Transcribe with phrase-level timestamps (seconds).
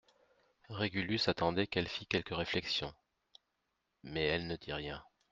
[0.71, 2.91] Régulus attendait qu'elle fit quelque réflexion,
[4.01, 5.03] mais elle ne dit rien.